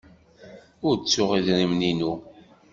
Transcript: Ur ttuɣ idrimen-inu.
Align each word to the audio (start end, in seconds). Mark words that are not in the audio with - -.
Ur 0.87 0.95
ttuɣ 0.97 1.29
idrimen-inu. 1.37 2.13